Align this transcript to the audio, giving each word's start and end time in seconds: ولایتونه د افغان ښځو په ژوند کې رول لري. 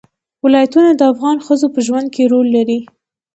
ولایتونه 0.45 0.89
د 0.95 1.01
افغان 1.13 1.37
ښځو 1.45 1.67
په 1.75 1.79
ژوند 1.87 2.07
کې 2.15 2.23
رول 2.31 2.47
لري. 2.57 2.79